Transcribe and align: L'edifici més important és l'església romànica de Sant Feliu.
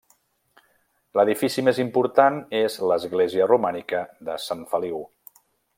L'edifici 1.19 1.65
més 1.67 1.81
important 1.83 2.41
és 2.61 2.79
l'església 2.93 3.49
romànica 3.53 4.05
de 4.31 4.43
Sant 4.49 4.69
Feliu. 4.73 5.07